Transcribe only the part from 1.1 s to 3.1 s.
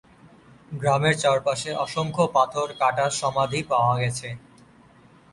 চারপাশে অসংখ্য পাথর কাটা